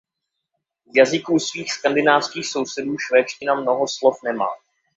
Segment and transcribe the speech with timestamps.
[0.85, 4.49] Z jazyků svých skandinávských sousedů švédština mnoho slov nemá.